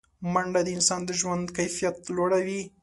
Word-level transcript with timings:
منډه 0.33 0.61
د 0.65 0.69
انسان 0.77 1.01
د 1.05 1.09
ژوند 1.19 1.45
کیفیت 1.57 1.97
لوړوي 2.15 2.61